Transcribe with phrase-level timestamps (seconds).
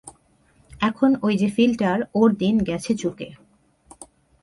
[0.81, 3.29] এখন ঐ যে ফিলটার, ওর দিন গেছে চুকে।